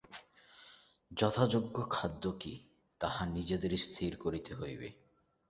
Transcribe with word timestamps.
যথাযোগ্য 1.11 1.75
খাদ্য 1.89 2.23
কি, 2.41 2.53
তাহা 3.01 3.21
নিজেদেরই 3.35 3.79
স্থির 3.87 4.11
করিতে 4.17 4.51
হইবে। 4.55 4.87